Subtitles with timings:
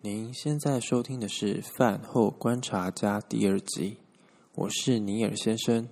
[0.00, 3.96] 您现在收听的是《饭后观察家》第二集，
[4.54, 5.88] 我是尼尔先生。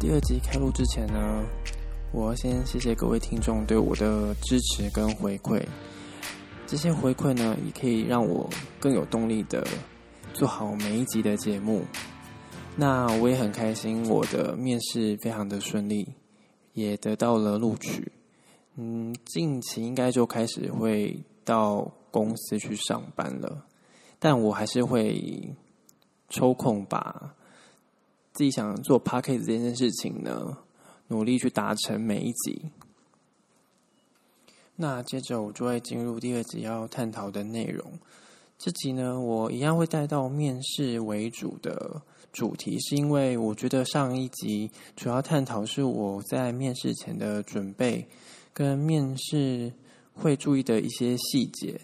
[0.00, 1.44] 第二集开录之前呢，
[2.10, 5.64] 我要先谢谢各位听众对我的支持跟回馈。
[6.66, 8.50] 这些回馈呢，也可以让我
[8.80, 9.64] 更有动力的
[10.34, 11.84] 做好每一集的节目。
[12.76, 16.12] 那我也很开心，我的面试非常的顺利，
[16.72, 18.10] 也得到了录取。
[18.74, 23.64] 嗯，近期应该就开始会到公司去上班了，
[24.18, 25.54] 但我还是会
[26.28, 27.32] 抽空把
[28.32, 30.58] 自己想做 Podcast 这件事情呢，
[31.06, 32.72] 努力去达成每一集。
[34.74, 37.92] 那接着我就会进入第二集要探讨的内容。
[38.64, 42.00] 这集呢，我一样会带到面试为主的
[42.32, 48.08] 主题，是因为我觉得上一集主要探讨是我在面试前的准备
[48.54, 49.70] 跟面试
[50.14, 51.78] 会注意的一些细节。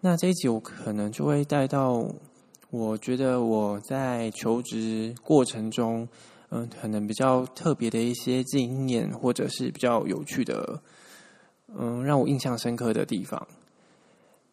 [0.00, 2.10] 那这一集我可能就会带到，
[2.70, 6.08] 我觉得我在求职过程中，
[6.48, 10.82] 嗯，可能比较特别的一些经验，或者是比较有趣的。
[11.78, 13.46] 嗯，让我印象深刻的地方。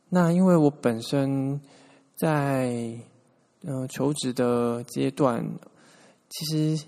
[0.10, 1.62] 那因为我本身
[2.16, 2.68] 在
[3.62, 5.48] 嗯、呃、求职的阶段，
[6.30, 6.86] 其实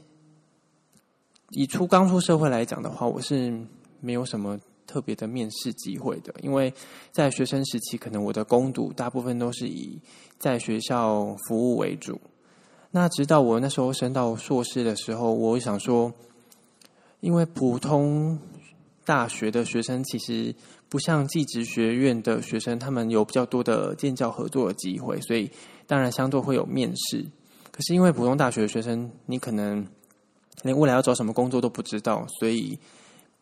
[1.51, 3.55] 以初刚出社会来讲的话，我是
[3.99, 6.33] 没有什么特别的面试机会的。
[6.41, 6.73] 因为
[7.11, 10.01] 在学生时期，可能我的攻读大部分都是以
[10.39, 12.19] 在学校服务为主。
[12.89, 16.11] 那直到我那时候升到硕士的时候，我想说，
[17.19, 18.39] 因为普通。
[19.03, 20.53] 大学的学生其实
[20.91, 25.49] 不像技职学院的学生，他们有比较多的建教合作的机会，所以
[25.87, 27.25] 当然相对会有面试。
[27.71, 29.87] 可是因为普通大学的学生，你可能
[30.63, 32.77] 连未来要找什么工作都不知道，所以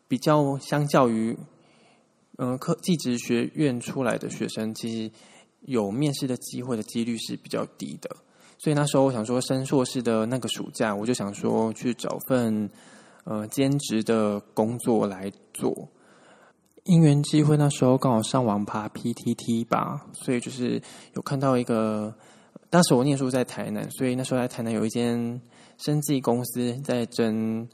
[0.06, 1.36] 比较相较于
[2.38, 5.10] 嗯科技职学院出来的学生，其实
[5.62, 8.08] 有面试的机会的几率是比较低的。
[8.58, 12.70] 所以那时候我想说，升硕士的那个暑假，我就想说去找份。
[13.24, 15.86] 呃，兼职的工作来做，
[16.84, 20.80] 因缘机会，那时候刚好上网爬 PTT 吧，所以就是
[21.14, 22.14] 有看到一个，
[22.68, 25.40] 当时我念书在台南，所以那时候在台南有一间
[25.78, 27.68] 生技公司在征，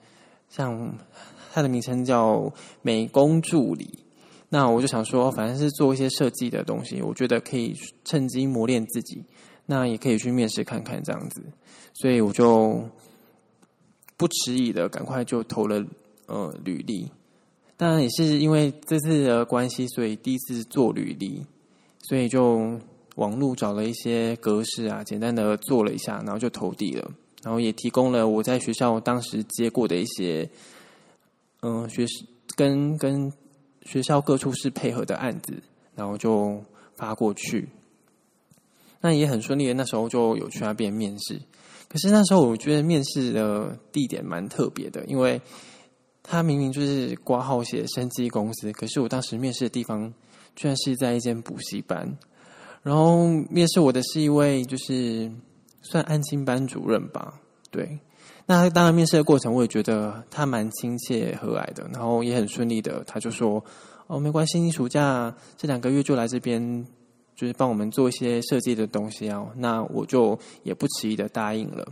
[0.49, 0.95] 像
[1.53, 2.53] 它的名称叫
[2.83, 4.05] 美工助理，
[4.49, 7.75] 那我就想说，反正是做一些设计的东西，我觉得可以
[8.05, 9.25] 趁机磨练自己，
[9.67, 11.43] 那也可以去面试看看这样子，
[11.95, 12.89] 所以我就。
[14.19, 15.85] 不迟疑的，赶快就投了
[16.25, 17.13] 呃履历。
[17.77, 21.45] 当然也是因为这次的关系，所以第一次做履历，
[22.03, 22.81] 所以就
[23.17, 27.11] 网络找了一些格式啊，简单的做了一下，然后就投递了。
[27.43, 30.49] 然后也提供了我在学校当时接过的一些，
[31.61, 32.05] 嗯、学
[32.57, 33.33] 跟跟
[33.85, 35.63] 学校各处室配合的案子，
[35.95, 36.61] 然后就
[36.97, 37.69] 发过去。
[39.01, 41.41] 那也很顺利的，那时候就有去那边面试。
[41.89, 45.41] 可是那时候我觉得面试的地点蛮特别的，因为
[46.29, 50.13] 他明明就是挂号写生技公司，可是我当时面试的地方
[50.55, 52.19] 居然是在一间补习班，
[52.83, 55.31] 然后面试我的是一位就是
[55.83, 57.35] 算安心班主任吧，
[57.71, 57.99] 对。
[58.47, 63.65] 那当然面试的过程我也觉得他蛮亲切和蔼的，然后也很顺利的，他就说
[64.07, 66.87] 哦，没关系，你暑假这两个月就来这边。
[67.37, 71.87] 就是帮我们做一些设计的东西啊，那我就也不迟疑的答应了。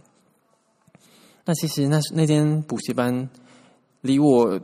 [1.45, 3.29] 那其实那那间补习班
[4.05, 4.61] 离我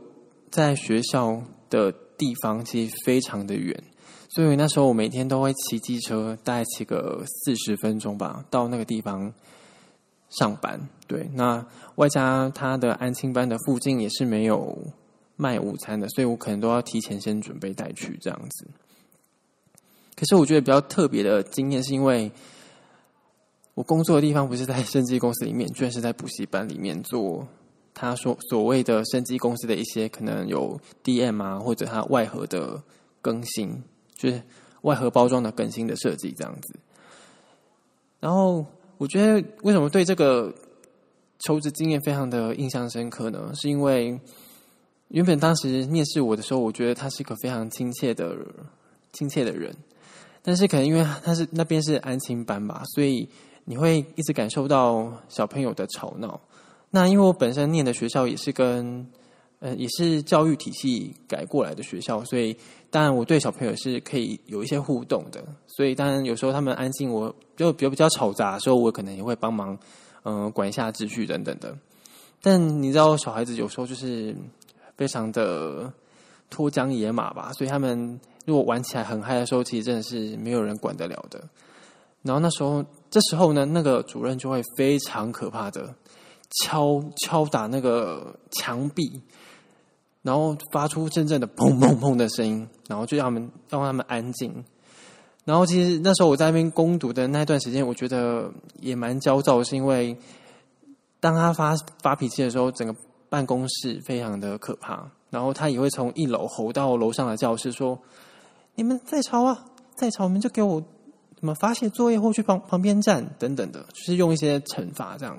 [0.51, 3.83] 在学校的地方其实非常的远，
[4.29, 9.33] 所以那时候我每天都会骑机车，大概骑个四十分钟吧，到那个地方
[10.29, 10.79] 上班。
[11.07, 11.65] 对，那
[11.95, 14.77] 外加他的安亲班的附近也是没有
[15.37, 18.67] 卖午餐的，所以我可能都要提前先准备带去这样子。
[20.15, 22.31] 可是我觉得比较特别的经验，是因为
[23.73, 27.47] 我工作的地方不是在生技公司里面，居然是在补习班里面做
[27.93, 32.81] 他所所谓的生技公司的一些可能有 DM 啊，或者他外盒的
[33.21, 33.83] 更新，
[34.15, 34.41] 就是
[34.81, 36.79] 外盒包装的更新的设计这样子。
[38.19, 38.65] 然后
[38.97, 40.53] 我觉得为什么对这个
[41.39, 43.51] 求职经验非常的印象深刻呢？
[43.55, 44.19] 是因为
[45.09, 48.35] 原本当时面试我的时候，我觉得他是一个非常亲切的
[49.11, 49.75] 亲切的人。
[50.43, 53.27] 但是可能因为他是那边是安亲班吧，所以
[53.65, 56.39] 你会一直感受到小朋友的吵闹。
[56.91, 59.07] 那因为我本身念的学校也是跟
[59.59, 62.55] 呃，也是教育体系改过来的学校，所以
[62.89, 65.43] 当然我对小朋友是可以有一些互动的。
[65.67, 69.77] 所以当然有时候他们安静，我就比较比较吵杂的时候，我可能也会帮忙，
[70.23, 71.77] 嗯、管一下秩序等等的。
[72.41, 74.35] 但你知道，小孩子有时候就是
[74.97, 75.93] 非常的
[76.49, 81.39] 脱缰野马吧，所以他们如果玩起来很嗨的时候，其实真的是没有人管得了的。
[82.23, 85.93] 然后那时候，这时候呢，那个主任就会非常可怕的
[86.63, 89.21] 敲敲打那个墙壁。
[90.23, 94.63] 然后发出阵阵的砰砰砰的声音，然后就让他们让他们安静。
[95.45, 98.47] 然后其实那时候我在那边攻读的那段时间，我觉得
[98.79, 100.15] 也蛮焦躁，是因为
[101.19, 102.95] 当他发发脾气的时候，整个
[103.29, 105.09] 办公室非常的可怕。
[105.31, 107.97] 然后他也会从一楼吼到楼上的教室，说
[108.75, 109.65] ：“你们再吵啊，
[109.95, 110.79] 再吵，你们就给我
[111.39, 115.35] 什么罚写作业或去旁旁边站等等的，就是用一些惩罚这样。”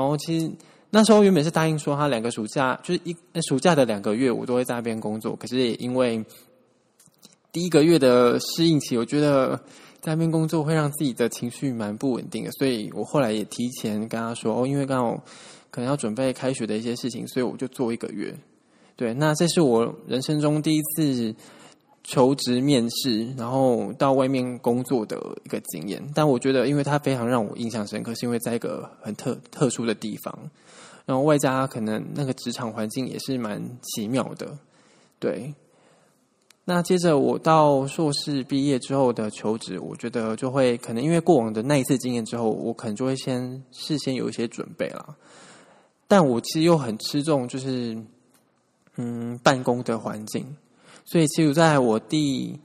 [0.00, 0.50] 然后其实。
[0.88, 3.14] 那时候原本是答应说，他两个暑假就是一
[3.48, 5.34] 暑假的两个月，我都会在那边工作。
[5.34, 6.24] 可是也因为
[7.52, 9.56] 第一个月的适应期，我觉得
[10.00, 15.22] 在那边工作会让自己的情绪蛮不稳定的，所以我后来也提前跟他说哦，因为刚好
[15.70, 18.32] 可能要准备开学的一些事情，所以我就做一个月。
[18.94, 21.34] 对，那这是我人生中第一次
[22.08, 26.02] 求职面试，然后到外面工作的一个经验。
[26.14, 30.38] 但我觉得，因为他非常让我印象深刻，是因为在一个很特特殊的地方。
[31.04, 34.58] 然后外加可能那个职场环境也是蛮奇妙的，
[35.20, 35.54] 对。
[36.64, 45.16] 那接着我到硕士毕业之后的求职，我觉得就会可能因为过往的那一次经验之后，我可能就会先事先有一些准备了。
[46.08, 47.96] 但我其实又很吃重就是
[48.96, 50.44] 嗯办公的环境，
[51.06, 52.60] 所以其实在我第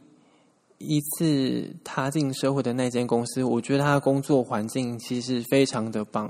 [0.80, 6.30] 一次踏进社会的那间公司，我觉得他的工作环境其实非常的棒。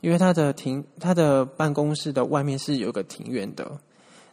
[0.00, 3.70] 因为他的庭，他的办公室的外面是有个庭院的。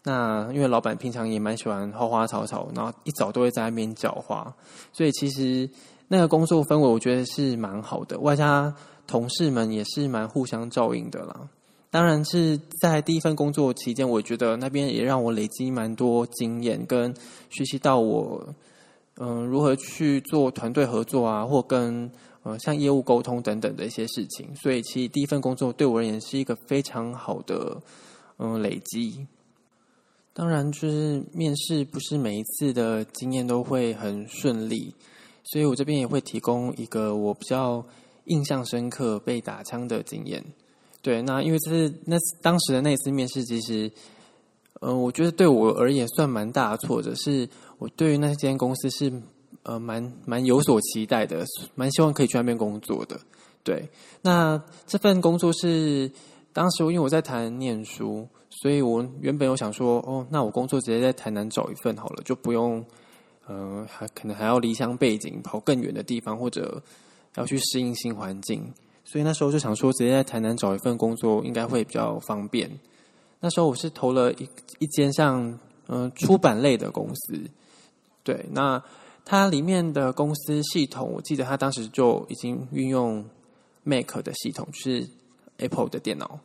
[0.03, 4.51] 那因为老板平常也蛮喜欢花花草草，然后一早都会在那边浇花，
[4.91, 5.69] 所以其实
[6.07, 8.17] 那个工作氛围我觉得是蛮好的。
[8.19, 8.73] 外加
[9.05, 11.47] 同事们也是蛮互相照应的啦。
[11.91, 17.13] 当然是在第一份工作期间，我觉得那边也让我累积蛮多经验，跟
[17.49, 18.55] 学习到我
[19.17, 22.11] 嗯如何去做团队合作啊，或跟。
[22.41, 27.77] 呃，像业务沟通等等的一些事情，所以其实第一份工作对我而言是一个非常好的
[28.37, 29.27] 嗯、累积。
[30.33, 34.95] 当然，就是面试不是每一次的经验都会很顺利，
[35.43, 37.85] 所以我这边也会提供一个我比较
[38.27, 40.41] 印象深刻被打枪的经验。
[41.01, 43.91] 对，那因为这是那当时的那一次面试，其实、
[44.81, 47.47] 呃，我觉得对我而言算蛮大的挫折，是
[47.77, 49.11] 我对于那间公司是。
[49.63, 53.19] 呃，蛮蛮有所期待的，蛮希望可以去那边工作的。
[53.61, 53.87] 对，
[54.21, 56.09] 那这份工作是
[56.53, 62.83] 当时因为我在台南念书，所以我原本有想说，哦，那我工作直接在台南找一份好了，就不用，
[63.47, 66.81] 呃，还可能还要离乡背景跑更远的地方，或者
[67.35, 68.63] 要去适应新环境。
[69.11, 72.69] 所以那时候就想说，直接在台南找一份工作应该会比较方便。
[73.39, 74.47] 那时候我是投了一
[74.79, 75.57] 一间像
[75.87, 77.41] 嗯、出版类的公司，
[78.23, 78.81] 对，那。
[79.25, 83.23] 它里面的公司系统，我记得他当时就已经运用
[83.83, 85.07] Mac 的系统，是
[85.57, 86.39] Apple 的电脑。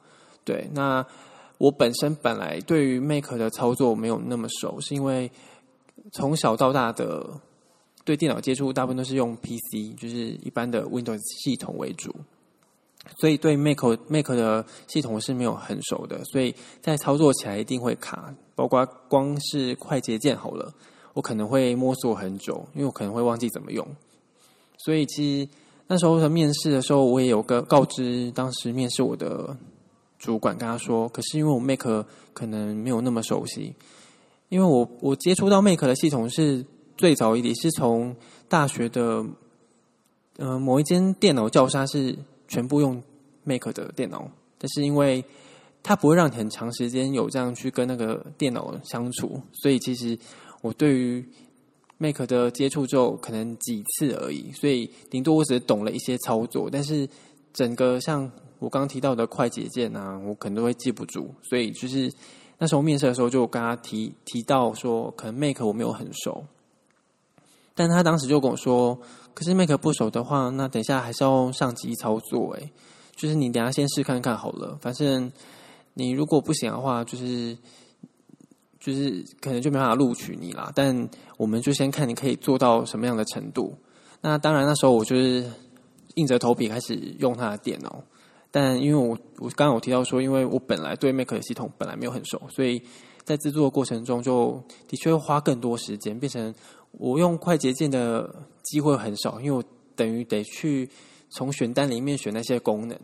[0.44, 1.06] 对，那
[1.56, 5.30] 我本身本来对于 Mac 的操作没有那么熟，是因为
[6.12, 7.26] 从小到大的
[8.04, 12.14] 对电脑接触大部分都是用 PC，就是一般的 Windows 系统为主，
[13.16, 13.78] 所以对 Mac
[14.08, 20.72] Mac 的系统是没有很熟的，所以在操作起来一定会卡，包括光是快捷键好了。
[21.12, 23.86] 我可能会摸索很久，因为我可能会忘记怎么用，
[24.78, 25.48] 所以其实
[25.86, 29.56] 那时候的面试的时候，我也有个告知当时面试我的
[30.18, 31.86] 主管，跟他说，可是因为我 Mac
[32.32, 33.76] 可能没有那么熟悉，
[34.48, 38.16] 因为我我接触到 Mac 的系统是最早一点，是从
[38.48, 39.24] 大学的
[40.38, 43.02] 呃某一间电脑教室是全部用
[43.44, 45.24] Mac 的电脑，但是因为
[45.82, 50.18] 它不会让你很长时间有这样去跟那个电脑相处，所以其实。
[50.62, 51.22] 我对于
[51.98, 57.06] Mac 的接触就可能几次而已，所以顶多我只是懂了一些操作，但是
[57.52, 58.22] 整个像
[58.58, 61.28] 我刚刚提到的快捷键啊，我可能都会记不住。
[61.42, 62.10] 所以就是
[62.56, 66.42] 那时候面试的时候，就跟他提提到说，可能 Mac 我没有很熟，
[67.74, 68.98] 但他当时就跟我说，
[69.34, 72.72] 可是 Mac 不熟的话，那等一下还是要上机操作，诶，
[73.16, 75.30] 就是你等下先试看看好了，反正
[75.94, 77.56] 你如果不行的话，就是。
[78.80, 83.74] 就是可能就没办法录取你啦，但我们就先看你可以做到什么样的程度。
[84.20, 85.50] 那当然那时候我就是
[86.16, 88.04] 硬着头皮开始用他的电脑，
[88.50, 92.82] 但因为我我刚刚有提到说，因为我本来对 Mac 的系统本来没有很熟，所以
[93.24, 96.54] 在制作的过程中就的确会花更多时间，变成
[96.98, 99.64] 我用快捷键的机会很少，因为我
[99.96, 100.88] 等于得去
[101.30, 102.98] 从选单里面选那些功能。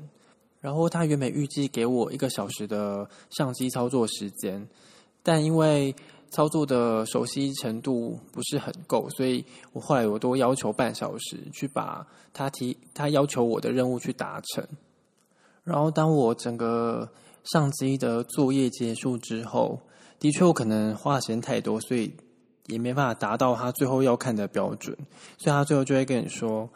[0.61, 4.69] 然后他原本预计给我一个小时的相机操作时间，
[5.23, 5.95] 但因为
[6.31, 14.65] 操作的熟悉程度不是很够，所以我后来我都要求半小时去把他提他要求我的任务去达成。
[15.65, 17.09] 然后当我整个
[17.45, 19.81] 上机的作业结束之后，
[20.19, 22.15] 的确我可能花的时间太多，所以
[22.67, 24.97] 也没办法达到他最后要看的标准，
[25.39, 26.69] 所以他最后就会跟你说：“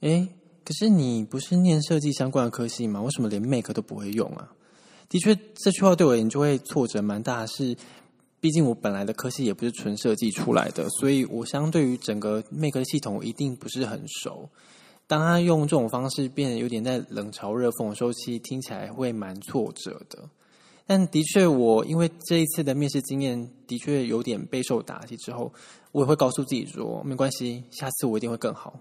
[0.00, 0.28] 诶。”
[0.62, 3.02] 可是你不是念设计相关的科系吗？
[3.02, 4.52] 为什么连 Make 都不会用啊？
[5.08, 7.44] 的确，这句话对我而言就会挫折蛮大。
[7.46, 7.74] 是，
[8.40, 14.48] 毕竟我本来的科系也不是纯设计出来的，所以我相对于整个 Mac 系统一定不是很熟。
[15.08, 20.28] 当他用这种方式变得有点在冷嘲热讽的时候，其实听起来会蛮挫折的。
[20.90, 25.52] 但的确，我因为这一次的面试经验的确有点备受打击之后，
[25.92, 28.80] 我也会告诉自己说，没关系，下次我一定会更好，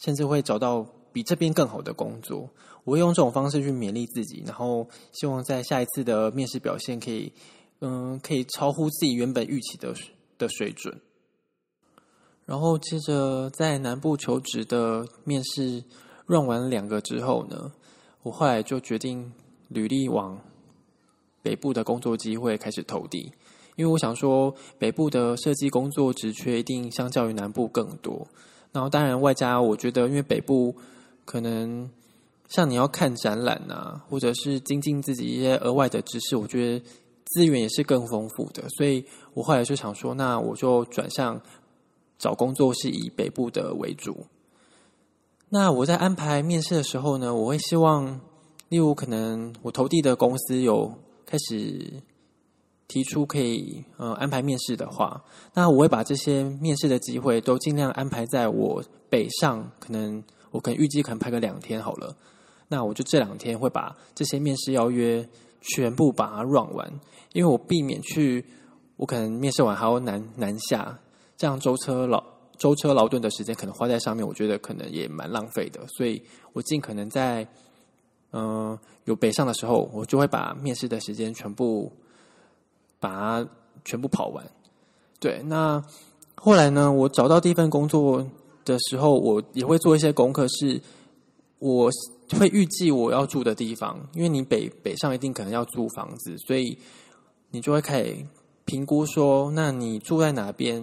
[0.00, 0.84] 甚至会找到。
[1.12, 2.50] 比这边更好的工作，
[2.82, 7.32] 我会用这种方式去勉励自己，然后希望在下一次的面试表现可以，
[7.78, 9.94] 嗯，可以超乎自己原本预期的
[10.38, 11.00] 的水准。
[12.46, 15.84] 然后接着在南部求职的面试
[16.26, 17.70] run 完两个之后呢，
[18.24, 19.32] 我后来就决定
[19.68, 20.40] 履历往
[21.44, 23.30] 北部的工作机会开始投递，
[23.76, 28.26] 因为我想说北部的设计工作职缺一定相较于南部更多。
[28.72, 30.74] 然后当然外加我觉得因为北部。
[31.26, 31.88] 可能
[32.50, 36.84] 像你要看展览啊，或者是精进自己一些额外的知识，我觉得
[37.24, 38.62] 资源也是更丰富的。
[38.76, 41.40] 所以我后来就想说，那我就转向
[42.18, 44.26] 找工作是以北部的为主。
[45.48, 48.20] 那我在安排面试的时候呢，我会希望，
[48.68, 50.92] 例如可能我投递的公司有
[51.34, 52.00] 开始
[52.86, 60.22] 提出可以呃安排面试的话，那我会把这些面试的机会都尽量安排在我北上可能。
[60.52, 62.16] 我可能预计可能排个两天好了，
[62.68, 65.28] 那我就这两天会把这些面试邀约
[65.60, 67.00] 全部把它 run 完，
[67.32, 68.44] 因为我避免去，
[68.94, 70.96] 我可能面试完还要南南下，
[71.36, 72.22] 这样舟车劳
[72.56, 76.22] 舟车劳顿的时间可能花在上面，我觉得可能也蛮浪费的，所以
[76.52, 77.44] 我尽可能在
[78.36, 81.90] 嗯、有北上的时候，我就会把面试的时间全部
[83.00, 83.48] 把它
[83.84, 84.44] 全部跑完。
[85.18, 85.82] 对，那
[86.34, 88.26] 后来呢，我找到第一份工作。
[88.66, 90.80] 的时候，我也会做一些功课，是
[91.58, 91.90] 我
[92.30, 96.78] 会预计我要住的地方，因为你北北上一定可能要租房子，所以
[97.50, 98.24] 你就会可以
[98.64, 100.82] 评估说，那你住在哪边，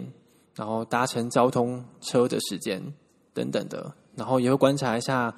[0.53, 2.93] 然后搭乘交通车的时间
[3.33, 5.35] 等等的，然后也会观察一下，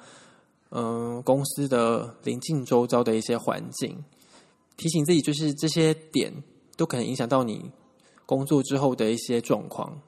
[0.76, 3.96] 嗯，公司的邻近周遭的一些环境，
[4.76, 6.32] 提醒自己，就是这些点
[6.76, 7.70] 都可能影响到你
[8.26, 10.00] 工作之后的一些状况。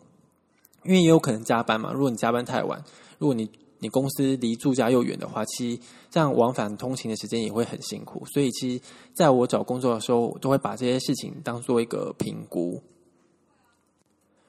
[0.82, 2.82] 因为也有可能加班嘛，如果你加班太晚，
[3.18, 5.80] 如果你你公司离住家又远的话，其实
[6.10, 8.24] 这样往返通勤的时间也会很辛苦。
[8.26, 8.82] 所以，其实
[9.14, 12.82] 在我找工作的时候，我都会把这些事情当做一个评估。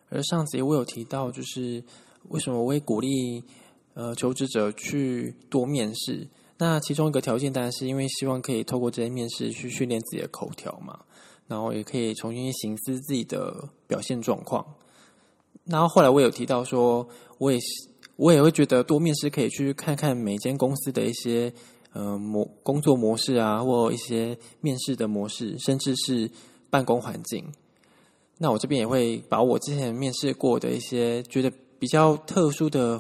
[0.10, 1.84] 而上集我有提到，就是
[2.30, 3.44] 为什么我会鼓励
[3.98, 6.28] 呃求职者去多面试。
[6.60, 11.00] 那其中一个条件当然是因为希望可以透过这些面试去训练自己的口条嘛，
[11.48, 14.64] 然后也可以重新省思自己的表现状况。
[15.66, 17.08] 然后后来我有提到说，
[17.40, 17.66] 我也是
[18.16, 21.52] 我也会觉得多面试可以去看看每间公司的一些
[21.94, 26.30] 呃模工作模式啊，或一些面试的模式，甚至是
[26.70, 27.44] 办公环境。
[28.40, 33.00] 那我这边也会把我之前面试过的一些觉得比较特殊的、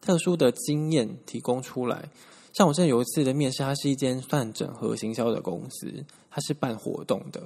[0.00, 2.08] 特殊的经验提供出来。
[2.52, 7.40] 像我现在有一次的面试，它是一间算整合行销的公司，它是办活动的，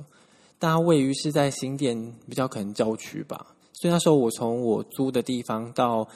[0.58, 3.54] 但它位于是在新店比较可能郊区吧。
[3.72, 6.08] 所以那时候我从我租的地方到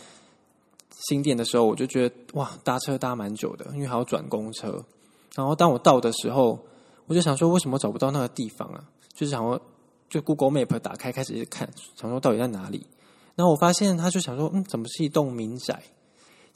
[1.08, 4.82] 新店的时候，我就觉得哇，搭车搭蛮久的，因为还要转公车。
[5.34, 6.58] 然后当我到的时候，
[7.06, 8.82] 我就想说，为什么找不到那个地方啊？
[9.12, 9.60] 就是想说，
[10.08, 12.86] 就 Google Map 打开开始看，想说到底在哪里。
[13.34, 15.82] 然后我发现，他就想说，嗯，怎么是一栋民宅？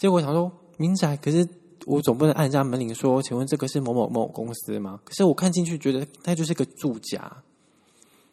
[0.02, 1.48] 结果我想说，民宅，可是
[1.86, 4.98] 我总不能按人家门铃说，请问这个是某某某公司吗？
[5.04, 7.32] 可是我看进去，觉得它就是个住家。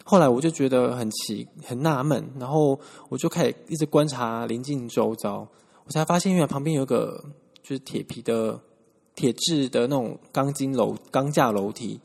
[0.03, 5.47] 后来我就觉得很奇很纳闷，然后我就开始一直观察邻近周遭，
[5.85, 7.23] 我才发现原来旁边有个
[7.61, 8.59] 就是铁皮的
[9.13, 11.99] 铁质的那种钢筋楼钢架楼梯，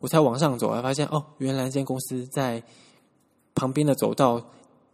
[0.00, 2.62] 我才往上走，才发现哦，原来这间公司在
[3.54, 4.38] 旁边的走道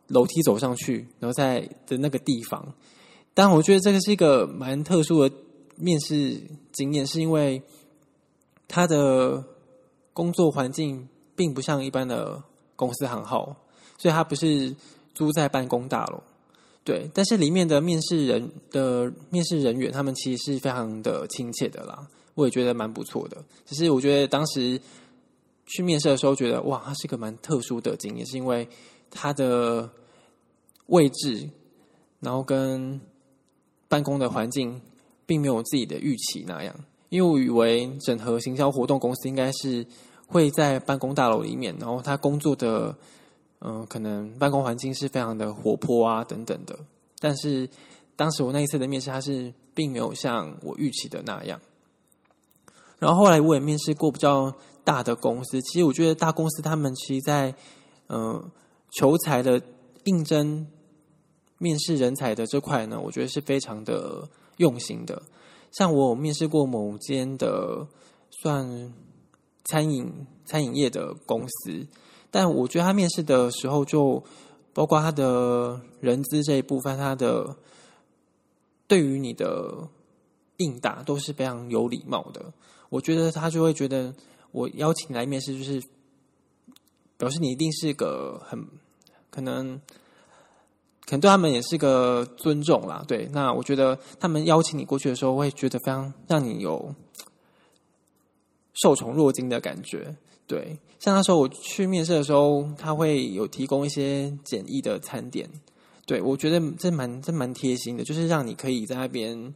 [0.06, 2.64] 楼梯走上去，然后在的那个地方。
[3.35, 5.35] 但我觉得这个是一个蛮特殊的
[5.76, 6.41] 面试
[6.73, 7.61] 经验，是因为
[8.69, 9.45] 他的
[10.12, 12.43] 工作环境并不像一般的
[12.76, 13.57] 公司行号，
[13.99, 14.75] 所以他不是
[15.14, 16.23] 租在办公大楼。
[16.85, 23.43] 对，但是里面的面试人的面试人员，他们其实是非常的亲切的啦，我也觉得蛮不错的。
[23.64, 24.79] 只是我觉得当时
[25.67, 28.69] 去面试的时候，觉得哇，他是个蛮特殊的经验，是因为
[29.11, 29.91] 他的
[30.88, 31.49] 位置，
[32.21, 33.00] 然后跟
[33.88, 34.81] 办公的环境，
[35.26, 36.75] 并没有自己的预期那样。
[37.09, 39.87] 因为我以为整合行销活动公司应该是
[40.26, 42.97] 会在办公大楼里面，然后他工作的。
[43.67, 46.79] 嗯、可能办公环境是非常的活泼啊，等等的。
[47.19, 47.67] 但是
[48.14, 51.59] 当时我那一次的面试，他是并没有像我预期的那样。
[52.99, 54.53] 然后后来我也面试过比较
[54.85, 57.55] 大的公司，其实我觉得大公司他们其实在
[58.09, 58.50] 嗯、
[58.91, 59.59] 求才的
[60.05, 60.67] 应征
[61.64, 64.28] 面试人才的这块呢，我觉得是非常的
[64.59, 65.23] 用心的。
[65.73, 67.87] 像我有面试过某间的
[68.42, 68.92] 算
[69.64, 71.87] 餐饮餐饮业的公司。
[72.30, 74.23] 但我觉得他面试的时候，就
[74.75, 77.56] 包括他的人资这一部分，他的
[78.87, 79.88] 对于你的
[80.56, 82.52] 应答都是非常有礼貌的。
[82.90, 84.12] 我觉得他就会觉得
[84.50, 85.80] 我邀请来面试，就是
[87.16, 88.66] 表示你一定是个很
[89.30, 89.80] 可能，
[91.06, 93.04] 可能对他们也是个尊重啦。
[93.06, 96.94] 对，那我觉得他们邀请你过去的时候，会觉得非常让你有
[98.73, 100.16] 受宠若惊的感觉。
[100.46, 105.49] 对，像那时候我去面试的时候，他会有提供一些简易的餐点。
[106.06, 109.54] 对，我觉得这蛮这蛮贴心的，就是让你可以在那边，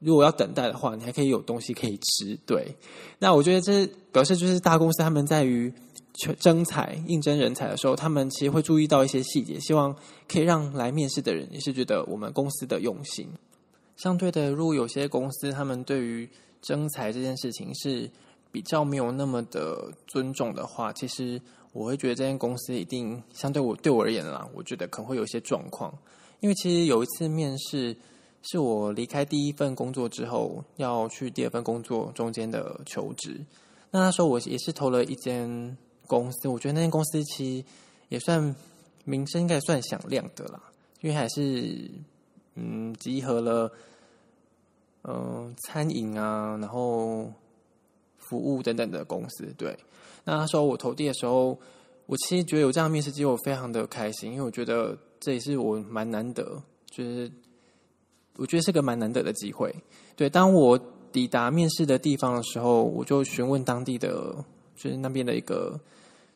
[0.00, 2.34] 如果要等待的话，你还可以有东西可以吃。
[2.46, 2.74] 对，
[3.18, 5.70] 那我觉得这表示就是大公司他们在于
[6.38, 9.94] 征才、应征人才的时候，他们其实会注意到一些细节，希望
[10.28, 13.28] 可以让来面试的人也是觉得我们公司的用心。
[13.96, 16.28] 相对的，如果有些公司他们对于
[16.62, 18.10] 征才这件事情是。
[18.52, 21.40] 比较没有那么的尊重的话，其实
[21.72, 25.96] 我会觉得这间公司一定相对我对我而言啦，我觉得可能会有一些状况。
[26.40, 27.96] 因为其实有一次面试，
[28.42, 33.40] 是我离开第一份工作之后要去第二份工作中间的求职。
[33.92, 35.78] 那那时候我也是投了一间
[36.10, 37.64] 公司，我觉得那间公司其实
[38.08, 38.54] 也算
[39.04, 40.60] 名声应该算响亮的啦，
[41.00, 41.90] 因为还是
[42.56, 43.72] 嗯集合了
[45.04, 47.32] 嗯、餐饮啊，然后。
[48.28, 49.76] 服务等等的公司，对。
[50.22, 51.58] 那那时候我投递的时候，
[52.06, 57.28] 我其实觉得有这样的面试机会，我非常的开心，因为我觉得这也是我蛮难得，就是
[58.36, 59.74] 我觉得是个蛮难得的机会。
[60.14, 60.78] 对，当我
[61.10, 64.32] 抵达面试的地方的时候，我就询问当地的，
[64.80, 65.78] 就是那边的一个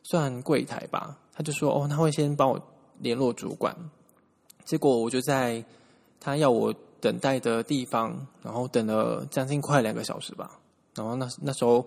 [0.03, 2.61] 算柜台吧，他就说：“哦，他会先帮我
[2.99, 3.75] 联络主管。”
[4.63, 5.65] 结果我就在
[6.19, 10.59] 他要我等待的地方，然后等了将近快两个小时吧。
[10.93, 11.83] 然后那那时候，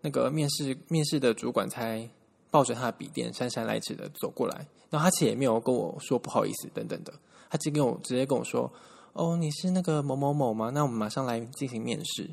[0.00, 2.08] 那个面试面试的主管才
[2.50, 7.12] 抱着他的笔电姗姗来迟的走过来，然后他其实也没有跟我说不好意思等等的，
[7.48, 8.68] 他直接跟我直接跟我说
[9.14, 10.70] ：“哦，你是那个某某某吗？
[10.74, 12.28] 那我们马上来进行面试。”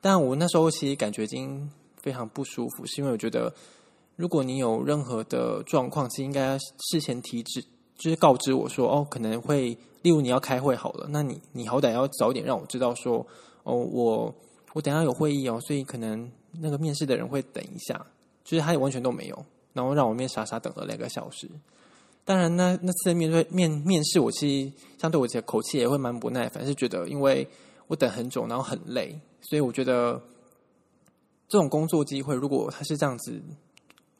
[0.00, 1.68] 但我那时候其实感觉已经
[2.08, 3.52] 非常不舒服，是因为我觉得
[4.16, 7.62] 如果你有任何的状况，其实应该事前提示，
[7.96, 13.26] 就是告知我说：“哦，可能会，例如你要开会好了，那你你好歹要早点让我知道说，
[13.64, 14.34] 哦，我。”
[14.74, 18.06] 我等下有会议哦，所以可能那个面试的人会等一下，
[18.44, 21.48] 就是他也完全都没有，然后让我面傻傻等了两个小时。
[22.22, 27.48] 当然，那那次面对面面试，我其实相对我的口气也会蛮不耐烦，是觉得因为
[27.86, 30.20] 我等很久，然后很累，所以我觉得
[31.48, 33.40] 这种工作机会，如果他是这样子，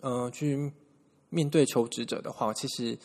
[0.01, 0.73] 呃，去
[1.29, 2.99] 面对求职者的话，其实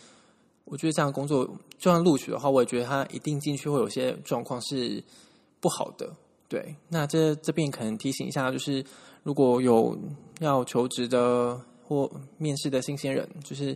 [0.64, 1.46] 我觉得这样工作
[1.78, 5.04] 就算录取的话，我也觉得他一定进去会有些状况是
[5.60, 6.10] 不好的。
[6.48, 8.86] 对，那这这边可能提醒一下，就是
[9.24, 9.98] 如果有
[10.40, 13.76] 要求职的或面试的新鲜人，就是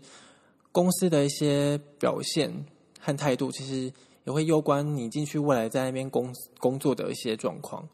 [0.71, 2.53] 公司的一些表现
[3.01, 3.91] 和态度，其实
[4.25, 7.85] 也会攸关你进去未来在那边工工作的一些状况。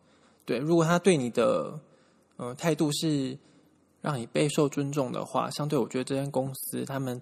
[0.45, 1.79] 对，如果他对你的
[2.37, 3.37] 呃态度是
[4.01, 7.21] 让你备受尊重的话，相对我觉得这间公司他们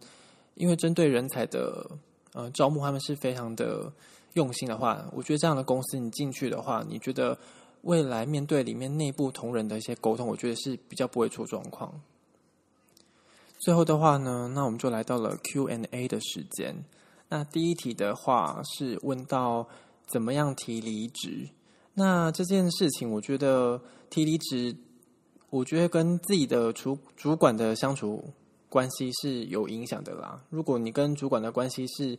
[0.56, 1.90] 因为针对人才的
[2.34, 3.92] 呃招募，他们是非常的。
[4.36, 7.38] 用心的话，我觉得这样的公司你进去的话，你觉得
[7.82, 11.94] 未来面对里面内部同仁的一些沟通，我觉得是比较不会出状况。
[13.60, 16.74] 最后的话呢，那我们就来到了 qna 的时间。
[17.28, 19.68] 那第一题的话是问到
[20.08, 21.50] 怎么样提离职。
[21.96, 24.74] 那这件事情，我觉得提离职，
[25.52, 28.24] 我觉得跟自己的主主管的相处
[28.70, 30.42] 关系是有影响的啦。
[30.50, 32.18] 如果你跟主管的关系是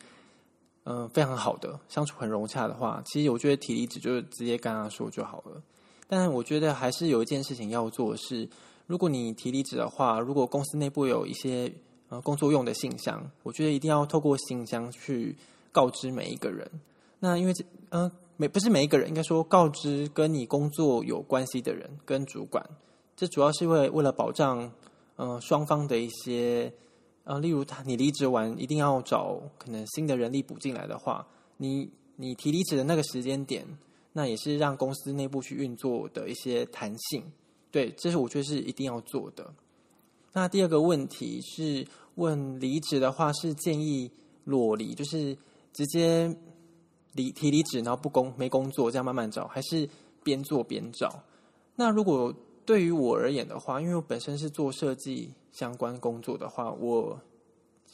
[0.84, 5.62] 嗯，非常好的相处很融洽的话，其实我觉得提离职就直接跟他说就好了。
[6.08, 8.48] 但我觉得还是有一件事情要做是，
[8.86, 11.72] 如果你提离职的话，如果公司内部有一些
[12.08, 15.36] 呃工作用的信箱，我觉得一定要透过信箱去
[15.70, 16.68] 告知每一个人。
[17.20, 22.68] 那因为这呃每不是每一个人，应该说告知跟你工作有关系的人跟主管，
[23.16, 24.72] 这主要是为为了保障
[25.16, 26.72] 呃双方的一些
[27.24, 33.66] 呃，例如他你离职完一定要找可能新的人力补进来的话，你你提离职的那个时间点。
[34.14, 37.24] 那也是让公司内部去运作的一些弹性，
[37.70, 39.54] 对，这是我觉得是一定要做的。
[40.34, 44.10] 那第二个问题是问离职的话，是建议
[44.44, 45.34] 裸离，就是
[45.72, 46.30] 直接
[47.14, 49.88] 离提离职，然后不工没工作，这样慢慢找，还是
[50.22, 51.24] 边做边找？
[51.76, 57.20] 那如果对于我而言的话，因为我本身是做设计相关工作的话，我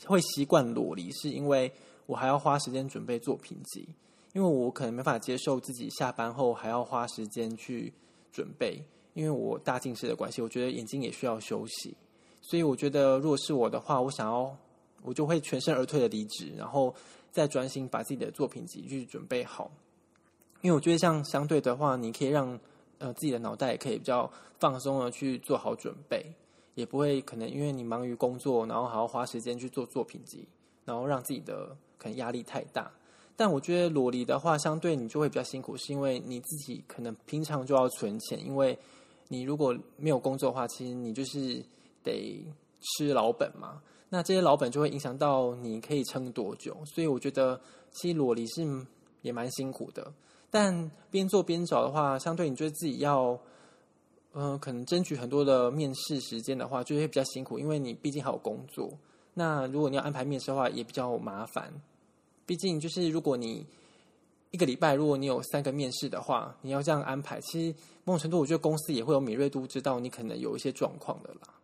[0.04, 1.72] 会习惯裸离，是因为
[2.06, 3.88] 我还要花时间准备作品集。
[4.34, 7.92] 因为我可能没法接受自己下班后还要花时间去
[8.30, 8.80] 准备，
[9.14, 11.96] 因为我大近视的关系，我觉得眼睛也需要休息。
[12.42, 14.54] 所以我觉得，如果是我的话，我想要
[15.02, 16.94] 我就会全身而退的离职，然后
[17.32, 19.70] 再专心把自己的作品集去准备好。
[20.60, 22.60] 因为我觉得，像相对的话，你可以让
[22.98, 26.24] 呃自己的脑袋也可以比较放松的去做好准备，
[26.74, 30.46] 也不会可能因为你忙于工作，然后还要花时间去做作品集，
[30.84, 32.90] 然后让自己的可能压力太大。
[33.36, 38.76] 但我觉得裸离的话，相对你就会比较辛苦，是因为你自己可能平常就要存钱，因为
[39.28, 41.64] 你如果没有工作的话，其实你就是
[42.02, 42.44] 得
[42.80, 43.80] 吃老本嘛。
[44.08, 47.60] 那这些老本就会影响到你可以撑多久，所以我觉得
[47.92, 48.66] 其实裸离是
[49.22, 50.12] 也蛮辛苦的。
[50.50, 53.38] 但边做边找的话，相对你觉得自己要，
[54.32, 58.90] 嗯、呃，可能争取很多的面试时间的话，就会比较辛苦，因为你毕竟还有工作。
[59.34, 61.72] 那如果你要安排面试的话，也比较麻烦。
[62.46, 63.66] 毕竟，就是如果你
[64.50, 71.54] 一个礼拜，如果你有三个面试的话，你要这样安排，其实某种程度，我觉得公司也会有敏锐度，知道你可能有一些状况的啦。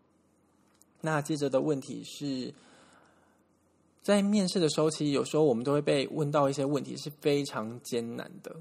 [1.01, 2.53] 那接着的问题是，
[4.03, 8.55] 在面试的时候，其实有时候我们都会被问到一些问题，是非常艰难的。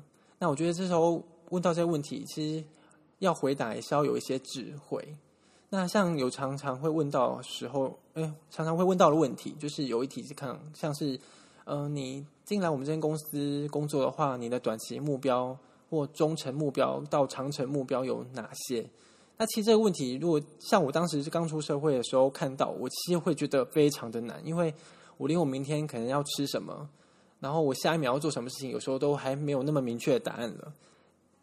[0.43, 2.65] 那我觉得这时候问到这些问题，其实
[3.19, 5.15] 要回答也是要有一些智慧。
[5.69, 11.17] 那像有常常会问到时候，哎，常常会问到的问题，就是有一题是看像是。
[11.65, 15.57] 嗯、呃，你进来我们这间公司工作的话，你的短期目标
[15.89, 18.85] 或中程目标到长程目标有哪些？
[19.37, 24.73] 那其实这个问题，如果像我当时是刚出社会的时候看到，我其实会觉得非常的难，因为
[25.15, 26.89] 我连我明天可能要吃什么，
[27.43, 30.73] 然后我下一秒要做什么事情，有时候都还没有那么明确的答案了。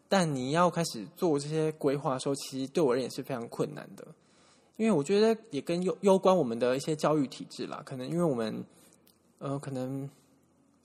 [0.09, 4.05] 但你要开始做这些规划的时候，其实对我而言是非常困难的，
[4.77, 8.65] 因为我觉得也跟攸攸关我们的一些教育体制啦，可能因为我们。
[9.43, 10.07] 呃，可能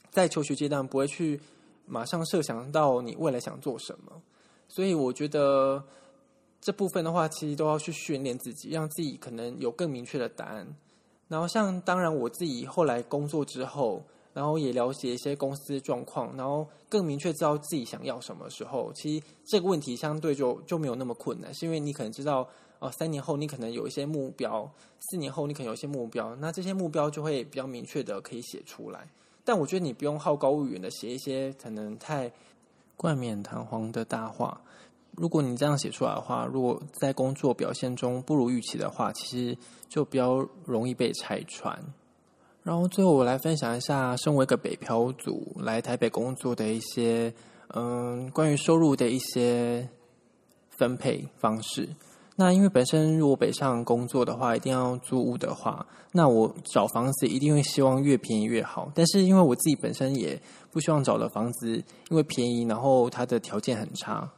[0.09, 1.39] 在求学阶段不会去
[1.85, 4.23] 马上设想到你未来想做什么，
[4.67, 5.85] 所以我觉得
[6.59, 10.67] 这部分的话，其实都要去训练自己，让自己可能有更明确的答案。
[11.29, 14.03] 然后，像当然我自己后来工作之后，
[14.37, 22.47] 然后也了解一些公司状况，然后更明确知道自己想要什么时候，其实这个问题相对就就没有那么困难，是因为你可能知道。
[22.79, 24.71] 哦，三年后你可能有一些目标，
[25.01, 29.09] 四年后你可能有一些目标，那这些目标就会比较明确的可以写出来。
[29.47, 32.31] 但我觉得你不用好高骛远的写一些可能太
[32.95, 34.61] 冠冕堂皇的大话。
[35.13, 39.57] 如果你这样写出来的话，如果在工作表现中不如预期的话，其实
[39.89, 41.83] 就比较容易被拆穿。
[42.67, 47.33] 然后最后我来分享一下，身为一个北漂族来台北工作的一些
[47.69, 49.89] 嗯，关于收入的一些
[50.71, 51.89] 分配方式。
[52.35, 58.91] 那因为本身如果北上工作的话，一定要租屋的话，那我找房子一定会希望越便宜越好。
[58.97, 60.37] 但是因为我自己本身也
[60.73, 64.29] 不希望找的房子因为便宜，然后它的条件很差，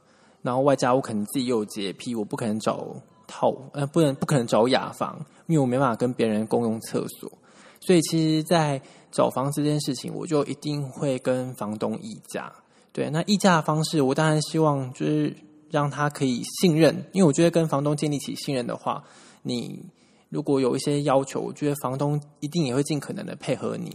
[0.43, 2.95] 然后外加我可能自己又有洁癖，我不可能找
[3.27, 7.33] 套，呃，不能不可能找雅房，因为我没办法跟别人共用厕所。
[7.81, 12.53] 所以其实，在找房这件事情，我就一定会跟房东议价。
[12.93, 15.37] 对，那议价的方式，我当然希望就是。
[15.71, 19.05] 让他可以信任，因为我觉得跟房东建立起信任的话，
[19.43, 19.85] 你
[20.31, 23.95] 如果有一些要求，我觉得房东一定也会尽可能的配合你。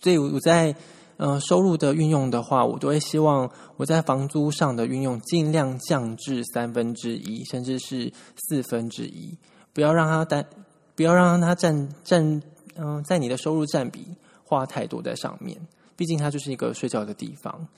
[0.00, 0.72] 所以我在
[1.16, 9.36] 呃收入的运用的话，我都会希望我在房租上的运用尽量降至三分之一，甚至是四分之一，
[9.72, 10.46] 不要让它占，
[10.94, 12.40] 不要让他占占
[12.78, 14.06] 嗯在你的收入占比
[14.42, 15.60] 花太多在上面。
[15.94, 17.68] 毕竟它就是一个睡觉的地方。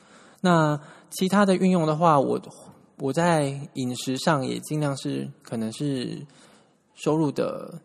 [0.40, 2.40] 那其他的运用的话，我。
[3.02, 6.20] 我在饮食上也尽量是可能是
[6.92, 7.80] 收入的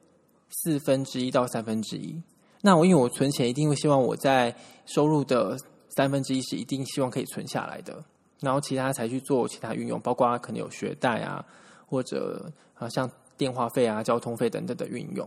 [0.49, 2.21] 四分之一到三分之一。
[2.59, 4.53] 那我因为我存钱一定会希望我在
[4.85, 5.57] 收入的
[5.95, 8.03] 三分之一是一定希望可以存下来的。
[8.41, 11.45] 然后其他才去做其他运用，包括可能有学贷啊，
[11.85, 15.25] 或者啊像电话费啊、交通费等等的运用。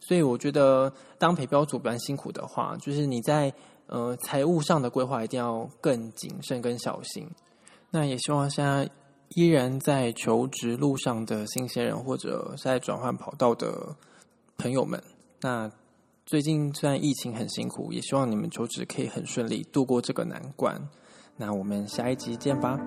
[0.00, 3.52] 所以我觉得当陪标组比较辛苦的话，就是你在
[3.86, 7.28] 呃财务上的规划一定要更谨慎跟小心。
[7.90, 8.88] 那也希望现在
[9.30, 13.96] 依然在求职路上的新鲜人，或者在转换跑道的
[14.58, 15.02] 朋友们，
[15.40, 15.70] 那
[16.26, 20.88] 最近虽然疫情很辛苦，也希望你们求职可以很顺利度过这个难关。
[21.36, 22.78] 那我们下一集见吧。